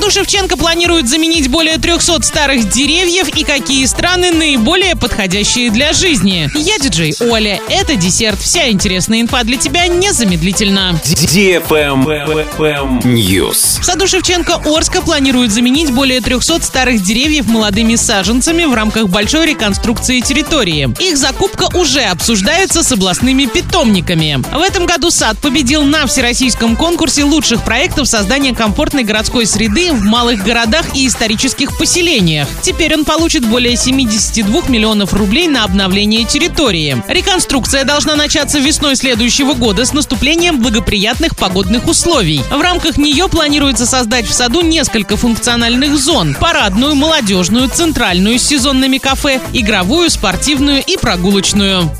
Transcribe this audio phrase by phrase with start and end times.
[0.00, 6.48] саду Шевченко планируют заменить более 300 старых деревьев и какие страны наиболее подходящие для жизни.
[6.54, 7.60] Я диджей Оля.
[7.68, 8.40] Это десерт.
[8.40, 10.98] Вся интересная инфа для тебя незамедлительно.
[13.04, 13.80] News.
[13.80, 19.48] В саду Шевченко Орска планируют заменить более 300 старых деревьев молодыми саженцами в рамках большой
[19.48, 20.88] реконструкции территории.
[20.98, 24.42] Их закупка уже обсуждается с областными питомниками.
[24.56, 30.02] В этом году сад победил на всероссийском конкурсе лучших проектов создания комфортной городской среды в
[30.02, 32.48] малых городах и исторических поселениях.
[32.62, 37.02] Теперь он получит более 72 миллионов рублей на обновление территории.
[37.08, 42.42] Реконструкция должна начаться весной следующего года с наступлением благоприятных погодных условий.
[42.50, 46.36] В рамках нее планируется создать в саду несколько функциональных зон.
[46.40, 51.90] Парадную, молодежную, центральную с сезонными кафе, игровую, спортивную и прогулочную.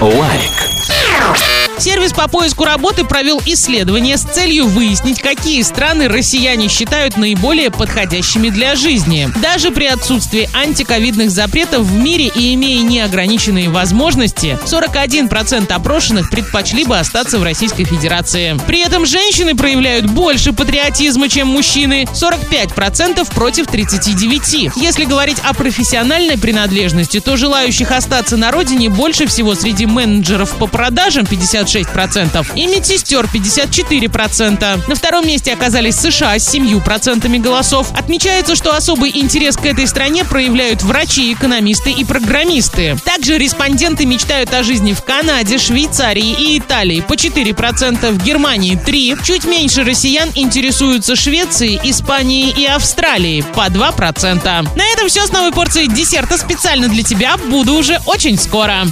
[0.00, 1.55] Лайк.
[1.78, 8.48] Сервис по поиску работы провел исследование с целью выяснить, какие страны россияне считают наиболее подходящими
[8.48, 9.28] для жизни.
[9.42, 16.98] Даже при отсутствии антиковидных запретов в мире и имея неограниченные возможности, 41% опрошенных предпочли бы
[16.98, 18.58] остаться в Российской Федерации.
[18.66, 24.72] При этом женщины проявляют больше патриотизма, чем мужчины, 45% против 39%.
[24.76, 30.66] Если говорить о профессиональной принадлежности, то желающих остаться на родине больше всего среди менеджеров по
[30.66, 34.88] продажам 50 56% и медсестер 54%.
[34.88, 37.88] На втором месте оказались США с 7% голосов.
[37.92, 42.96] Отмечается, что особый интерес к этой стране проявляют врачи, экономисты и программисты.
[43.04, 49.24] Также респонденты мечтают о жизни в Канаде, Швейцарии и Италии по 4%, в Германии 3%.
[49.24, 54.76] Чуть меньше россиян интересуются Швецией, Испанией и Австралией по 2%.
[54.76, 57.36] На этом все с новой порцией десерта специально для тебя.
[57.36, 58.84] Буду уже очень скоро.